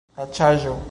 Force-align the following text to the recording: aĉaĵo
aĉaĵo 0.23 0.75